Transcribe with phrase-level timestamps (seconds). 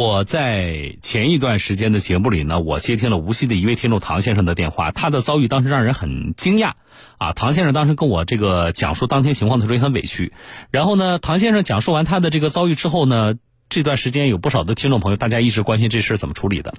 [0.00, 6.72] 我在前一段时间的节目里呢，我接听了无锡的一位听众唐先生的电话，他的遭遇当时让人很惊讶，
[7.18, 10.32] 啊，唐先生当时跟我这个讲述当天情况的时候也很委屈，
[10.70, 13.34] 然后呢，唐先生讲述完他的这个遭遇之后呢，
[13.68, 16.72] 这段时间有不少的听众朋友，大家一直关心这事怎么处理的。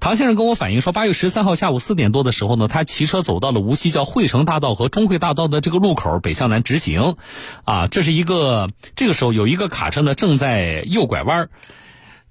[0.00, 7.16] 唐先生跟我反映说，八月十三号下午四点多的时候呢，他骑车走到了无锡叫汇成大道和中汇大道的这个路口，北向南直行，
[7.64, 11.50] 啊，这是一个这个时候有一个卡车呢正在右拐弯。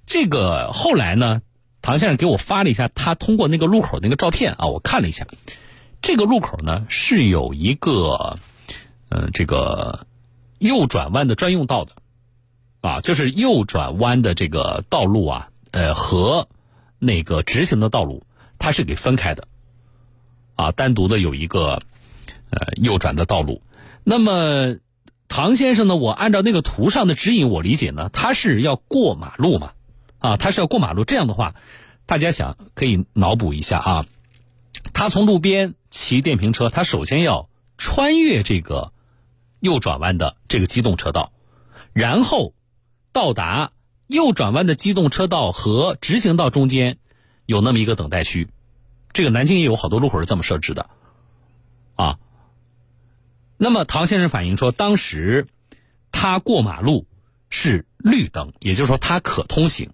[0.08, 1.42] 这个后来呢，
[1.82, 5.26] 唐先生给我发了一下他通过那个路口那个照片啊，我看了一下，
[6.00, 8.38] 这个路口呢是有一个，
[9.10, 10.06] 嗯，这个
[10.58, 11.92] 右转弯的专用道的，
[12.80, 16.48] 啊，就是右转弯的这个道路啊，呃，和
[16.98, 18.24] 那个直行的道路
[18.58, 19.46] 它是给分开的，
[20.54, 21.82] 啊，单独的有一个
[22.48, 23.60] 呃右转的道路。
[24.04, 24.76] 那么
[25.28, 29.72] 唐先生呢，我按照那个图上的指引，我理解呢，他是要过马路嘛。
[30.18, 31.54] 啊，他是要过马路，这样的话，
[32.06, 34.06] 大家想可以脑补一下啊。
[34.92, 38.92] 他从路边骑电瓶车，他首先要穿越这个
[39.60, 41.32] 右转弯的这个机动车道，
[41.92, 42.54] 然后
[43.12, 43.72] 到达
[44.06, 46.98] 右转弯的机动车道和直行道中间
[47.46, 48.48] 有那么一个等待区。
[49.12, 50.90] 这个南京也有好多路口是这么设置的
[51.94, 52.18] 啊。
[53.56, 55.48] 那么唐先生反映说，当时
[56.12, 57.06] 他过马路
[57.50, 59.90] 是绿灯，也就是说他可通行。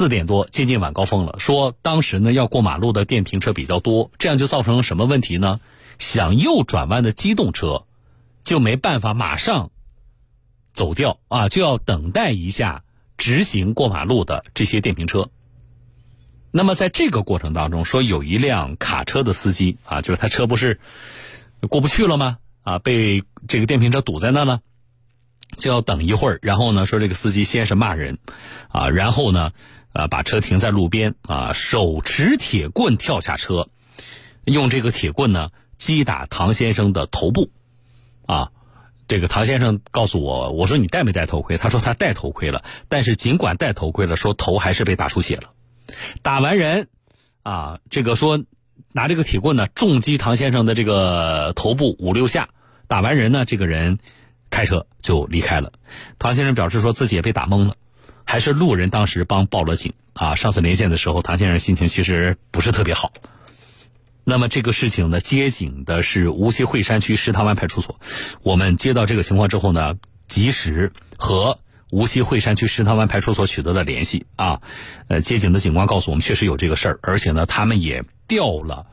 [0.00, 5.60] 四点多接近晚高峰了，说当时呢要过马路的电瓶车比较多，这样就造成了什么问题呢？
[5.98, 7.84] 想右转弯的机动车
[8.42, 9.70] 就没办法马上
[10.72, 12.82] 走掉啊，就要等待一下
[13.18, 15.28] 直行过马路的这些电瓶车。
[16.50, 20.80] 那么在这个过程当中，说有一辆卡车的司机啊，就是他车不是
[21.68, 22.38] 过不去了吗？
[22.62, 24.62] 啊，被这个电瓶车堵在那了，
[25.58, 26.38] 就要等一会儿。
[26.40, 28.16] 然后呢，说这个司机先是骂人
[28.70, 29.52] 啊，然后呢。
[29.92, 33.68] 啊，把车停在路边啊，手持铁棍跳下车，
[34.44, 37.50] 用这个铁棍呢击打唐先生的头部，
[38.26, 38.52] 啊，
[39.08, 41.58] 这个唐先生告诉我，我说你戴没戴头盔？
[41.58, 45.50] 他说他戴头盔了，但是尽管戴头盔了，说头还是被打出血了。
[46.22, 46.86] 打完人，
[47.42, 48.44] 啊，这个说
[48.92, 52.50] 拿这个铁棍呢重击唐先生的这个头部五六下，
[52.86, 53.98] 打完人呢，这个人
[54.50, 55.72] 开车就离开了。
[56.20, 57.74] 唐先生表示说自己也被打懵了。
[58.30, 60.36] 还是路人当时帮报了警啊！
[60.36, 63.12] 上次连线的时候，唐先生心情其实不是特别好。
[64.22, 67.98] 那么这个事情呢，接警的是无锡惠山区石塘湾派出所。
[68.44, 69.96] 我们接到这个情况之后呢，
[70.28, 71.58] 及时和
[71.90, 74.62] 无锡惠山区石塘湾派出所取得了联系啊。
[75.08, 78.86] 呃，接警的警官告诉我们，确实有这个事儿，而且呢，他们也调了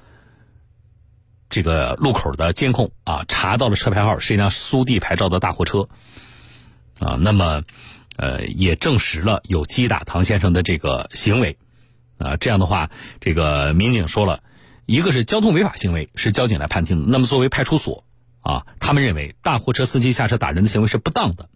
[1.48, 5.90] 这个路口的监控啊，查到了车牌号是一辆苏 D 牌照的大货车
[6.98, 7.20] 啊。
[7.22, 7.62] 那么。
[8.18, 11.56] 呃，也证实了有击打唐先生的这个行为，
[12.18, 12.90] 啊，这样的话，
[13.22, 14.42] 这个民警说了，
[14.88, 17.06] 一个是交通违法行为，是交警来判定的。
[17.08, 18.06] 那么作为派出所，
[18.42, 21.48] 啊，他们认为大货车司机下车打人的行为是不当的，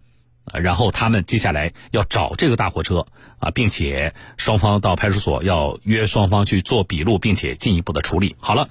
[0.54, 3.08] 然后他们接下来要找这个大货车，
[3.40, 8.36] 啊，并且双方到派出所要约双方去做笔录，并且进一步的处理。
[8.40, 8.70] 好了，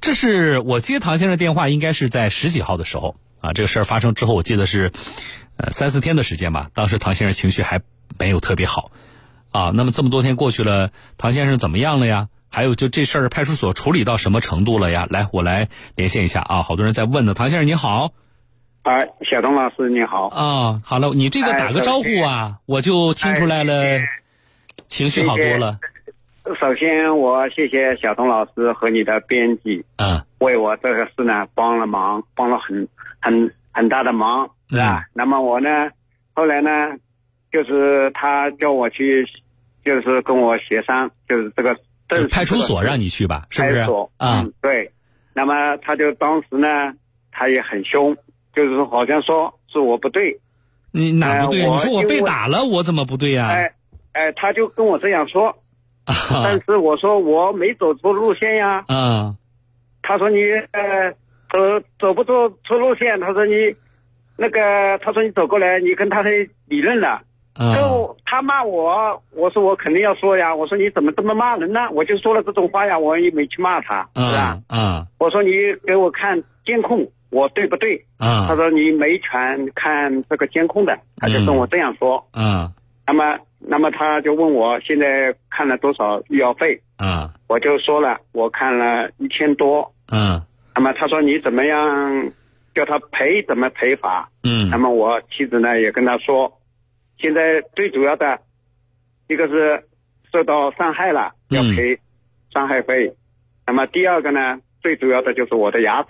[0.00, 4.90] 这是我接唐先生电话，应该是在十几号的时候，啊，这个事儿发生之后，我记得是。
[5.62, 7.80] 呃，三四天的时间吧，当时唐先生情绪还
[8.18, 8.90] 没有特别好，
[9.52, 12.28] 啊，那么这么多天过去了，唐先生怎么样了呀？
[12.50, 15.06] 还有就这事儿，派出所处理到什么程度了呀？
[15.08, 17.32] 来，我来连线一下啊，好多人在问呢。
[17.32, 18.12] 唐先生你好，
[18.82, 18.92] 啊，
[19.30, 24.00] 小东老师你好，啊，好了，你这个打个招呼啊，我就听出来了，
[24.88, 25.78] 情绪好多了。
[26.58, 32.88] 首先，我谢谢小东老师和你的编辑，嗯，为我这个事呢帮了忙，帮了很
[33.20, 34.50] 很很大的忙。
[34.72, 35.04] 是吧？
[35.12, 35.68] 那么我呢，
[36.32, 36.70] 后来呢，
[37.52, 39.22] 就是他叫我去，
[39.84, 41.76] 就是跟我协商，就是这个
[42.30, 43.86] 派出所让你去吧，是不是？
[44.16, 44.90] 嗯，对。
[45.34, 46.66] 那么他就当时呢，
[47.30, 48.16] 他也很凶，
[48.54, 50.40] 就是说好像说是我不对。
[50.90, 51.68] 你哪不对？
[51.68, 53.48] 你说我被打了，我怎么不对呀？
[53.48, 53.70] 哎
[54.12, 55.54] 哎，他就跟我这样说，
[56.06, 58.84] 但是我说我没走错路线呀。
[58.88, 59.36] 嗯。
[60.02, 60.38] 他说你
[60.72, 61.12] 呃
[61.50, 61.58] 走
[61.98, 63.20] 走不走错路线？
[63.20, 63.54] 他说你。
[64.36, 66.30] 那个，他说你走过来，你跟他的
[66.66, 67.20] 理论了，
[67.54, 71.80] 就他骂我，我说我肯定要说呀，我说你怎么这么骂人呢？
[71.92, 74.58] 我就说了这种话呀，我也没去骂他，是吧？
[74.70, 75.50] 嗯，我说你
[75.86, 77.96] 给我看监控，我对不对？
[78.18, 82.26] 嗯，他说你没权看这个监控的，他就跟我这样说。
[82.32, 82.72] 嗯，
[83.06, 86.80] 那么，那么他就问我现在看了多少医药费？
[86.98, 89.92] 嗯，我就说了，我看了一千多。
[90.10, 90.40] 嗯，
[90.74, 92.32] 那么他说你怎么样？
[92.74, 94.30] 叫他赔怎么赔法。
[94.44, 94.68] 嗯。
[94.70, 96.60] 那么我妻子呢也跟他说，
[97.18, 98.40] 现在最主要的，
[99.28, 99.84] 一个是
[100.32, 101.98] 受到伤害了要赔
[102.52, 103.14] 伤害费，
[103.66, 106.08] 那么第二个呢最主要的就是我的牙齿。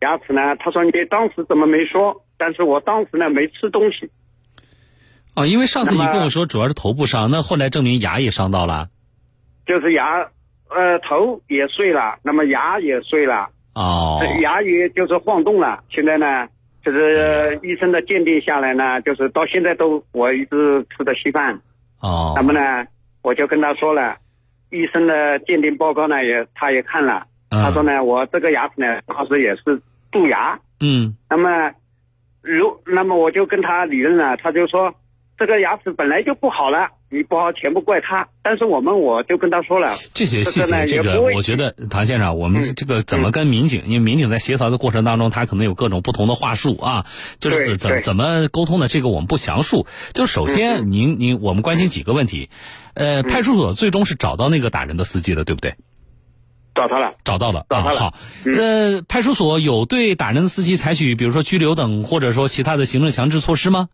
[0.00, 2.24] 牙齿呢，他说你当时怎么没说？
[2.38, 4.10] 但是我当时呢没吃东西。
[5.36, 8.88] 哦，因为上次你跟我说主要是头部伤，那后来证明牙也伤到了。
[9.66, 10.20] 就是牙，
[10.70, 13.50] 呃，头也碎了，那么牙也碎了。
[13.74, 14.20] 哦。
[14.42, 15.82] 牙龈就是晃动了。
[15.90, 16.46] 现在呢，
[16.84, 21.60] 就是医生的鉴定下来呢，就是到现在都我一直吃的稀饭。
[22.00, 22.32] 哦。
[22.36, 22.86] 那么呢，
[23.22, 24.16] 我就跟他说了，
[24.70, 29.80] 医生的鉴定报告呢也他也看了，他说呢，我这个牙齿呢，当时也是
[30.12, 30.58] 蛀牙。
[30.80, 31.16] 嗯。
[31.28, 31.72] 那么，
[32.42, 34.94] 如那么我就跟他理论了，他就说。
[35.38, 38.28] 这个牙齿本来就不好了，你不好全部怪他。
[38.42, 43.82] 但是我们我就跟他说了，这些细节，这个我觉得唐先生，我们这个怎么跟民警？
[43.86, 47.06] 因为民警在协调的过程当中，他可能有各种不同的话术啊，
[47.38, 49.86] 就是怎怎么沟通的，这个我们不详述。
[50.14, 52.48] 就首先，您您我们关心几个问题，
[52.94, 55.74] 呃，派出所最终是找到那个打人的司机了，对不对？
[56.72, 57.96] 找他了，找到了，找他了。
[57.98, 58.14] 好，
[58.44, 63.88] 呃，派出所有对打人的司机采取，比如说拘留等，或者说其他的行政强制措施吗？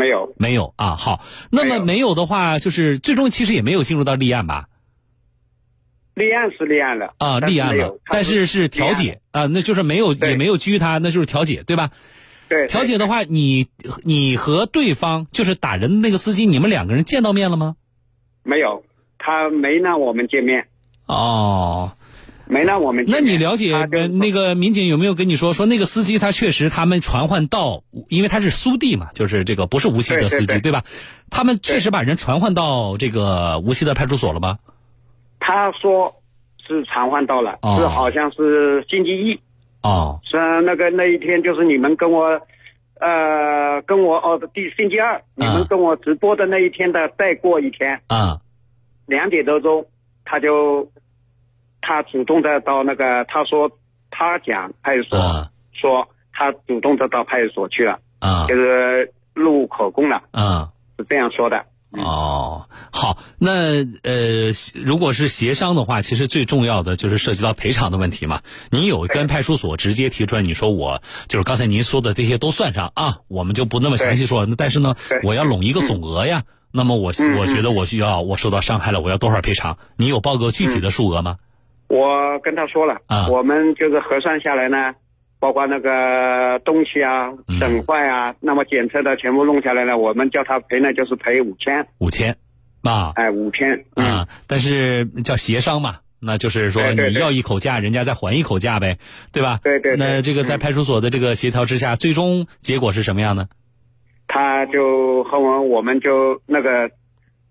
[0.00, 0.96] 没有，没有啊。
[0.96, 4.68] 好，那么没有的话，就是最终其实也没有进入到立案吧？
[6.14, 11.90] 立案是立案了啊，立案了，但是是调解啊，那就是没有也没有拘他，那就是调解，对吧？
[12.48, 13.68] 对，调解的话，你
[14.02, 17.76] 你和对方就是打人的那个司机，你们两个人见到面了吗？
[18.42, 18.82] 没有，
[19.18, 20.66] 他没让我们见面。
[21.04, 21.92] 哦。
[22.50, 23.04] 没让我们。
[23.08, 30.82] 那你了解那个民警有没有跟你说说那个司机他确实他们传唤到，因为他是苏地嘛，就是这个不是无锡的司机对吧？
[31.30, 34.58] 他们确实把人传唤到这个无锡的派出所了吗？
[35.38, 36.16] 他说
[36.66, 39.40] 是传唤到了，是好像是星期一。
[39.82, 40.20] 哦。
[40.24, 42.26] 是那个那一天就是你们跟我，
[43.00, 48.00] 呃，跟我哦第星期二你们跟我直播的那一天的再过一天。
[48.08, 48.40] 啊。
[49.06, 49.86] 两点多钟
[50.24, 50.90] 他就。
[51.80, 53.70] 他主动的到那个，他说
[54.10, 61.64] 他讲派出所说他主动的到派出所去了，啊，就是录口供了，啊，是这样说的。
[61.92, 68.42] 哦，好，那呃，如果是协商的话，其实最重要的就是涉及到赔偿的问题嘛。
[68.70, 74.46] 您有跟派出所直接提出来，你说我就是刚才您说的这些都算上啊，我们就不那么详细说。
[74.46, 74.94] 那但是呢，
[75.24, 76.44] 我要拢一个总额呀。
[76.70, 79.76] 那么我我觉得我需要我受到伤害了，我要多少赔偿？
[79.96, 81.38] 你有报个具体的数额吗？
[81.90, 84.94] 我跟他说了，啊我们就是核算下来呢，
[85.40, 91.84] 包括那个东西啊、损坏啊，那么检测的全部弄下来呢，我们叫他赔呢，就是赔五千。
[91.98, 92.36] 五千，
[92.84, 98.98] 啊，哎，五千啊，但是叫协商嘛，那就是说你要一口价，人家再还一口价呗，
[99.32, 99.58] 对吧？
[99.64, 99.96] 对对。
[99.96, 103.48] 那这个在派出所的这个协调之下，最终结果是什么样呢？
[104.28, 106.88] 他就和我我们就那个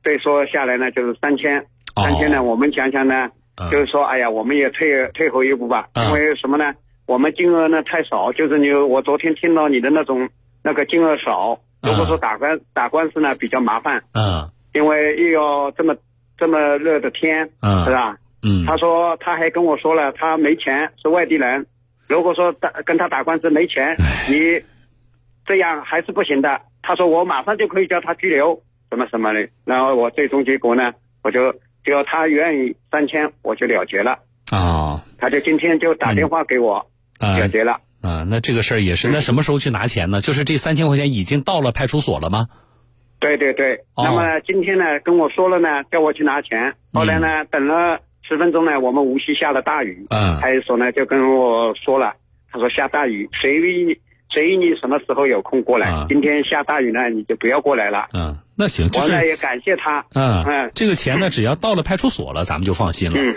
[0.01, 1.65] 对说下来呢，就是三千，
[2.01, 3.31] 三千呢，我们想想呢。
[3.71, 6.73] 就是说，哎呀，我们也退退后一步吧，因为什么呢？
[7.05, 10.29] 我们金额呢太少，就是你我昨天听到你的那种
[10.63, 15.95] 那个金额少，如果说打官打官司呢比较麻烦，嗯，因为又要这么
[16.37, 18.15] 这么热的天，嗯，是吧？
[18.43, 21.65] 嗯，他说他还跟我说了，他没钱，是外地人，
[22.07, 23.95] 如果说打跟他打官司没钱，
[24.29, 24.61] 你
[25.45, 26.61] 这样还是不行的。
[26.83, 28.61] 他说我马上就可以叫他拘留，
[28.91, 29.49] 什么什么的。
[29.65, 31.55] 然后我最终结果呢，我就。
[31.89, 34.19] 只要他愿意三千，我就了结了。
[34.51, 36.85] 啊，他就今天就打电话给我，
[37.19, 37.79] 了结了。
[38.03, 40.21] 啊，那这个事儿也是，那什么时候去拿钱呢？
[40.21, 42.47] 就是这三千块钱已经到了派出所了吗？
[43.19, 43.85] 对对对。
[43.97, 46.75] 那么今天呢，跟我说了呢，叫我去拿钱。
[46.93, 50.05] 后来呢，等了十分钟呢，我们无锡下了大雨。
[50.11, 50.39] 嗯。
[50.39, 52.13] 派出所呢就跟我说了，
[52.51, 53.51] 他说下大雨，随
[54.31, 56.05] 随你什么时候有空过来。
[56.07, 58.07] 今天下大雨呢，你就不要过来了。
[58.13, 58.37] 嗯。
[58.61, 60.05] 那行，就是也感谢他。
[60.13, 63.17] 嗯嗯，这个钱呢，只要到了派出所了，咱们就放心了。
[63.17, 63.35] 嗯，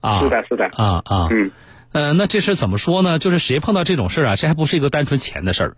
[0.00, 0.70] 啊，是的，是的。
[0.76, 1.50] 啊啊，嗯，
[1.90, 3.18] 呃，那这事怎么说呢？
[3.18, 5.76] 就是谁碰到这种事儿啊，这还不是一个单纯钱的事儿，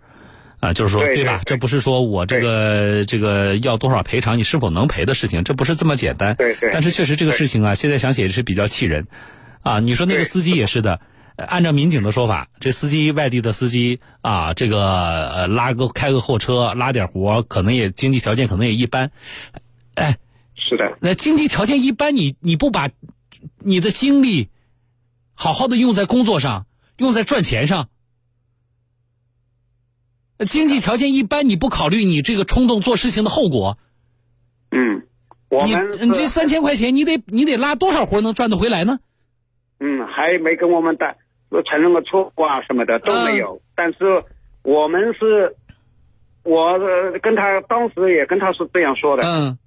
[0.59, 1.41] 啊，就是说，对吧？
[1.43, 6.35] 这不是说我这个这个要多少赔偿，你是否能赔的事情，这不是这么简单。
[6.35, 6.69] 对对。
[6.71, 9.07] 但是确实这个事情啊，现在想起也是比较气人，
[9.63, 10.99] 啊，你说那个司机也是的。
[11.35, 19.11] 按照民警的说法，这司机外地的司机啊，这个呃拉个开个货车拉点活，可能也经济条件可能也一般，
[19.95, 20.17] 哎，
[20.55, 22.91] 是的，那经济条件一般，你你不把
[23.57, 24.49] 你的精力
[25.33, 27.89] 好好的用在工作上，用在赚钱上，
[30.47, 33.79] 经济条件一般，你不考虑你这个冲动做事情的后果，
[34.69, 35.07] 嗯，
[35.49, 38.99] 我们你这三千块钱，你得你得拉多少活能赚得回来呢？
[39.79, 41.15] 嗯，还没跟我们打。
[41.61, 43.61] 承认个错误啊什么的都没有。
[43.75, 44.23] 但是
[44.63, 45.55] 我们是，
[46.43, 46.79] 我
[47.21, 49.23] 跟他当时也跟他是这样说的。
[49.23, 49.57] 嗯，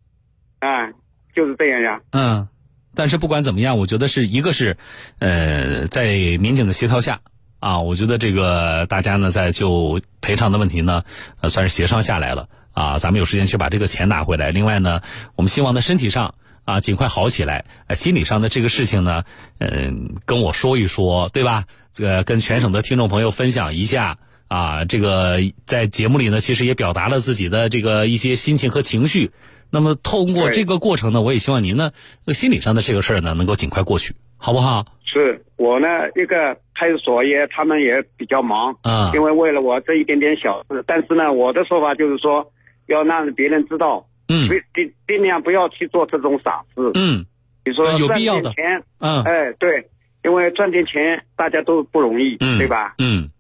[0.58, 0.90] 啊，
[1.34, 2.00] 就是这样呀。
[2.10, 2.48] 嗯，
[2.94, 4.76] 但是不管怎么样，我觉得是一个是，
[5.20, 6.08] 呃，在
[6.40, 7.20] 民警的协调下
[7.60, 11.04] 啊，我觉得这个大家呢在就赔偿的问题呢，
[11.40, 14.50] 呃，算是协商下来了啊，咱们有时间去把这个钱拿回来。
[14.50, 15.02] 另外呢，
[15.36, 16.34] 我们希望在身体上。
[16.66, 17.64] 啊，尽快好起来。
[17.94, 19.24] 心理上的这个事情呢，
[19.58, 21.64] 嗯，跟我说一说，对吧？
[21.94, 24.18] 这个跟全省的听众朋友分享一下。
[24.48, 29.32] 啊，这个在节目里呢，其实也表达了自己的这个一些心情和情绪。
[29.70, 31.90] 那么，通过这个过程呢，我也希望您呢，
[32.28, 34.86] 心理上的这个事儿呢，能够尽快过去，好不好？
[35.04, 42.52] 是我呢，一个派出所也，他们也比较忙啊，因为为了我这一点点小事，但是呢，我的说法就是说，
[42.86, 44.06] 要让别人知道。
[44.28, 46.90] 嗯，尽尽量不要去做这种傻事。
[46.94, 47.26] 嗯，
[47.62, 49.90] 比如说有必要的钱，嗯，哎，对，
[50.24, 52.94] 因为赚点钱大家都不容易，对吧？
[52.98, 53.30] 嗯，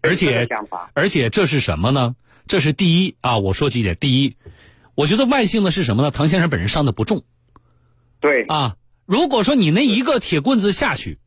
[0.00, 0.48] 而且
[0.94, 2.16] 而且这是什么呢？
[2.48, 3.96] 这是第一啊，我说几点。
[3.96, 4.36] 第一，
[4.96, 6.10] 我觉得万幸的是什么呢？
[6.10, 7.22] 唐先生本人伤的不重。
[8.20, 11.18] 对啊，如果说你那一个铁棍子下去，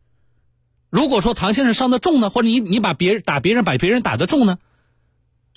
[0.89, 4.57] 如果说唐先生伤的重呢，或者你你把别人打别人把别人打的重呢，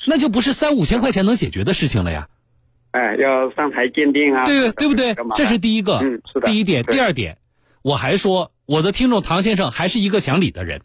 [0.06, 2.28] 那就不是三五千块钱能解决的事情了呀。
[2.90, 4.44] 哎，要上台鉴定啊！
[4.46, 5.14] 对对不对？
[5.36, 6.48] 这是第一个，嗯，是的。
[6.48, 7.38] 第一点，第二点，
[7.82, 10.80] 我还说，我的听众唐先生还是一个讲理的人。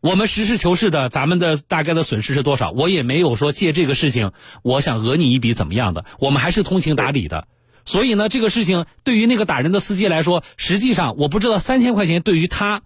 [0.00, 2.70] 我们实事求是的，咱们的大概的损失是多少？
[2.70, 6.04] 我也没有说借这个事情，我想讹你一笔怎么样的？
[6.18, 7.46] 我们还是通情达理的。
[7.84, 12.82] 所以呢，这个事情对于那个打人的司机来说，实际上我不知道三千块钱对于他。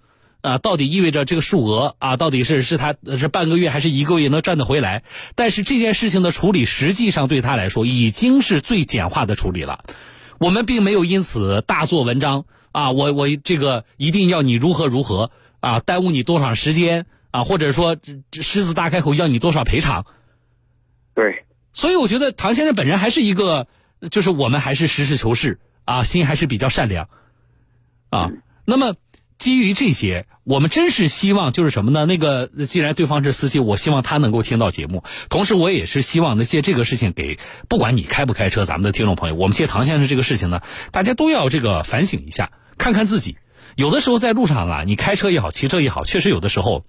[0.46, 5.02] 啊，到底意味着这个数额啊，到底是是他是半个月还是一个月能赚得回来？
[5.34, 9.84] 但是这件事情的处理，实际上对他来说已经是最简化的处理了。
[10.38, 17.96] 我们并没有因此大做文章啊，我我这个一定要你如何如何啊，耽误你多少时间啊，或者说
[18.30, 20.06] 狮子大开口要你多少赔偿？
[21.16, 23.66] 对，所以我觉得唐先生本人还是一个，
[24.12, 27.08] 就是我们还是实事求是啊，心还是比较善良
[28.10, 28.30] 啊。
[28.64, 28.94] 那么。
[29.38, 32.06] 基于这些，我们真是希望就是什么呢？
[32.06, 35.04] 那个既然对方是司机，我希望他能够听到节目。
[35.28, 37.38] 同时，我也是希望呢借这个事情给
[37.68, 43.36] 不管你开不开车，咱们的听众朋友，我们借唐先生这个事情呢，大家都要这个反省一下，看看自己。
[43.74, 46.86] 有的时候在路上啊，你开车也好，骑车也好，确实有的时候，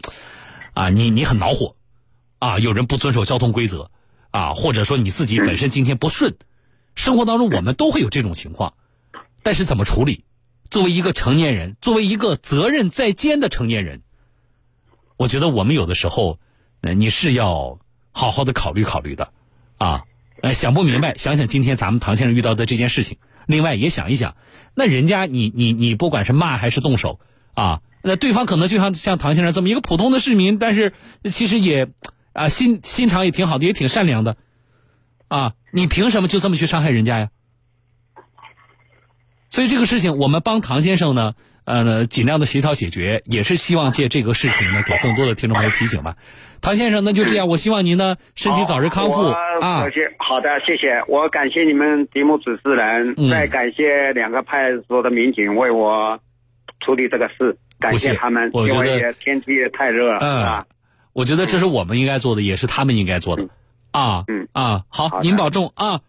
[0.74, 1.76] 啊，你你很恼火，
[2.40, 3.92] 啊，有人不遵守交通规则，
[4.32, 6.38] 啊，或者说你自己本身今天不顺，
[6.96, 8.74] 生活当中我们都会有这种情况，
[9.44, 10.24] 但是怎么处理？
[10.70, 14.02] 作为一个成年人，作为一个责任在肩的成年人，
[15.16, 16.40] 我觉得我们有的时候，
[16.82, 17.80] 呃，你是要
[18.12, 19.32] 好好的考虑考虑的，
[19.78, 20.04] 啊，
[20.42, 24.36] 呃，想不明白，想想今天咱们唐先生遇到的这件事情，另外也想一想，
[24.76, 27.20] 那人家你你你不管是骂还是动手，
[27.54, 30.94] 啊，那对方可能就像像唐先生这么一个普通的市民，但是
[31.32, 31.90] 其实也
[32.34, 34.38] 啊心心肠也挺好的，也挺善良的，
[35.28, 37.30] 啊，你凭什么就这么去伤害人家呀？
[39.50, 41.34] 所以这个事情，我们帮唐先生呢，
[41.66, 46.16] 呃，尽量的协调解决，也是希望借这个事情呢，给更多的听众朋友提醒吧。
[46.62, 49.86] 唐先生，那就这样，我希望您呢身体早日康复啊。
[50.18, 56.20] 好的，谢谢，我感谢你们节目主持人，再感谢两个派出所的民警为我
[56.86, 60.66] 处理这个事，感谢他们，因为天气也太热了，嗯，
[61.14, 63.48] 我觉得这是我们应该做的，也是他们应该做的
[63.92, 64.26] 啊。
[64.28, 66.02] 嗯啊，好，您保重啊。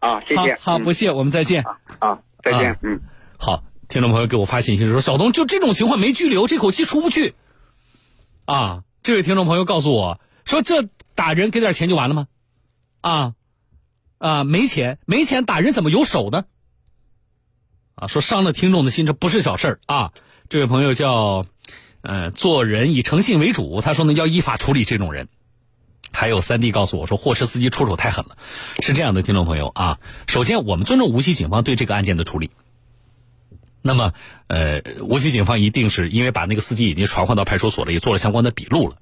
[0.00, 1.62] 啊，谢谢，好，不谢，我们再见。
[1.98, 2.18] 啊。
[2.42, 3.00] 再见，嗯，
[3.38, 7.34] 好，听众朋友给我发信息说，小东就这种情况没拘留，这口气出不去。
[8.44, 12.26] 啊，这位听众朋友告诉我说，这打人给点钱就完了吗？
[13.00, 13.34] 啊，
[14.18, 16.44] 啊，没钱，没钱打人怎么有手呢？
[17.94, 20.12] 啊，说伤了听众的心，这不是小事儿啊。
[20.48, 21.46] 这位朋友叫，
[22.00, 25.28] 呃，做人以诚信为主，他说呢要依法处理这种人。
[26.12, 28.36] 还有三弟告诉我说，货车司机出手太狠了，
[28.82, 29.98] 是这样的，听众朋友啊。
[30.26, 32.50] 首先，我们尊重无锡警方对这个案件的处理。
[33.82, 34.12] 那么，
[34.48, 38.96] 呃，无锡警方一定是因为把那个司机已经传唤到派出所了，也做了相关的笔录了。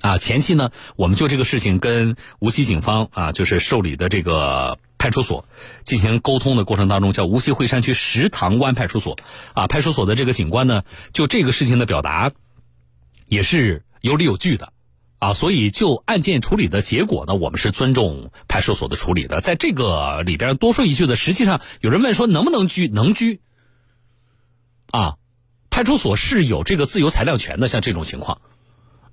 [0.00, 5.46] 啊，前期呢，我们就这个事情跟无锡警方啊，就是受理的这个派出所
[5.84, 9.16] 进行沟通的过程当中，叫无锡惠山区石塘湾派出所
[9.54, 10.82] 啊，派出所的这个警官呢，
[11.12, 12.32] 就这个事情的表达
[13.26, 14.72] 也是有理有据的。
[15.18, 19.40] 啊，所以就案件处理的结果呢，我们是尊重派出所的处理的。
[19.40, 22.88] 在这个里边多说一句的，实际上有人问说能不能拘？
[22.88, 23.40] 能拘。
[24.92, 25.16] 啊，
[25.68, 28.40] 派出所是有这个自由裁量权的，像这种情况，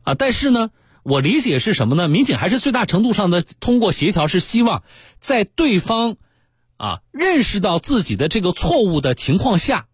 [0.03, 0.69] 啊，但是呢，
[1.03, 2.07] 我理解是什么呢？
[2.07, 4.83] 民警还是最大程度上的通过协调，是希望
[5.19, 6.17] 在对方
[6.77, 9.87] 啊认识到自己的这个错误的情况下，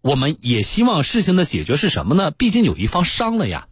[0.00, 2.30] 我们也希望事情的解决是什么呢？
[2.30, 3.68] 毕竟有一方伤了呀，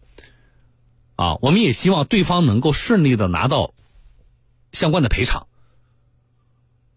[1.23, 3.75] 啊，我们也希望对方能够顺利的拿到
[4.73, 5.47] 相关的赔偿，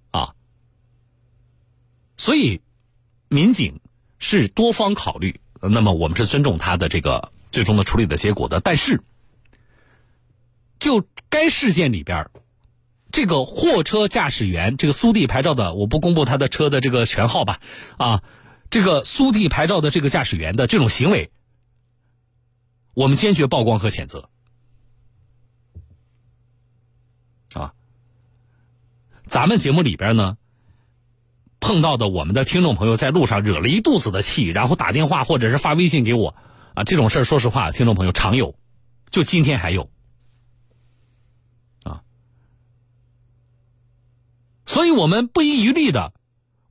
[0.10, 0.34] 啊，
[2.18, 2.62] 所以
[3.28, 3.80] 民警
[4.18, 8.60] 是多方考虑，那么我们是尊重他的这个最终的处理的结果的。
[8.62, 9.00] 但是，
[10.80, 12.32] 就该事件里边
[13.12, 17.60] 这个货车驾驶员，这个苏 D 牌照的，我不公布他的车的这个全号吧，
[17.98, 18.24] 啊。
[18.72, 21.30] 这个苏 D 牌照的这个驾驶员的这种行为，
[22.96, 24.30] 我们坚决曝光和谴责。
[27.54, 27.74] 啊，
[29.28, 30.38] 咱们节目里边呢，
[31.60, 36.36] 碰到的我们的听众朋友在路上惹了一肚子的气，然后打电话或者是发微信给我，
[36.74, 38.58] 啊，这种事儿说实话，听众朋友常有，
[39.10, 39.90] 就今天还有，
[41.84, 42.02] 啊，
[44.66, 46.14] 所以我们不遗余力的。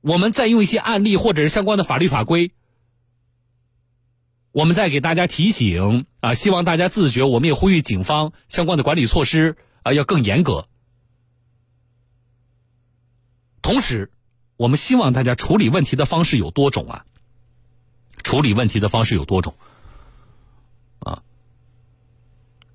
[0.01, 2.51] 我们再用一些案例或者是相关的法律法规，
[4.55, 7.23] 我们再给大家提醒啊，希望大家自觉。
[7.23, 10.69] 我们也呼吁警方相关的管理措施啊要更严格。
[13.61, 14.13] 同时，
[14.55, 17.05] 我们希望大家处理问题的方式有多种啊，
[18.23, 19.55] 处理问题的方式有多种
[20.99, 21.21] 啊。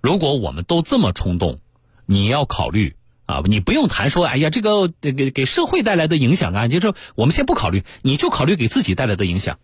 [0.03, 1.61] 如果我们都这么冲动，
[2.05, 2.95] 你要考虑。
[3.25, 9.59] 啊，你不用谈说，哎呀，这个给给给社会带来的影响啊，就是我们先不考虑，你就考虑给自己带来的影响。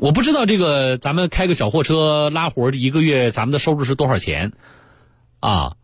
[0.00, 4.54] 我不知道这个咱们开个小货车拉活一个月咱们的收入是多少钱
[5.40, 5.76] 啊？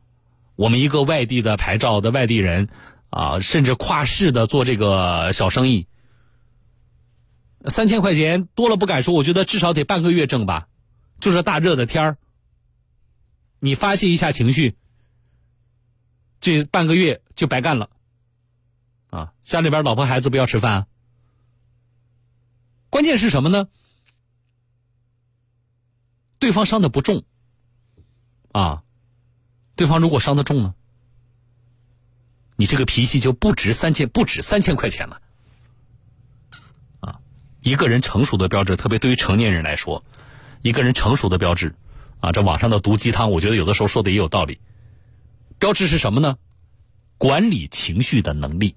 [0.54, 2.70] 我们一个外地的牌照的外地人
[3.10, 5.86] 啊，甚至跨市的做这个小生意，
[7.66, 10.66] 三千块钱多了不敢说，我觉得至少得半个月挣吧。
[11.20, 12.16] 就是大热的天儿，
[13.58, 14.76] 你发泄一下情绪。
[16.40, 17.90] 这半个月就白干了，
[19.10, 19.32] 啊！
[19.42, 20.72] 家里边老婆孩子不要吃饭。
[20.72, 20.86] 啊
[22.88, 23.68] 关键是什么呢？
[26.38, 27.24] 对方伤的不重，
[28.52, 28.82] 啊，
[29.74, 30.74] 对方如果伤的重呢，
[32.56, 35.22] 你这个脾气就不值三千，不止三千块钱了，
[37.00, 37.20] 啊！
[37.62, 40.04] 一个人成熟的标志，特别对于成年人来说，
[40.62, 41.74] 一个人成熟的标志，
[42.20, 44.60] 啊，这网上的毒鸡汤，我觉得有的时候说的也有道理。
[45.58, 46.36] 标志是什么呢？
[47.18, 48.76] 管理情绪的能力。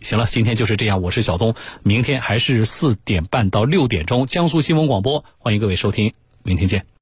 [0.00, 1.02] 行了，今天就是这样。
[1.02, 6.90] 我是小东，明天还是四点半到六点钟，江苏新闻广播，欢迎各位收听，明天见。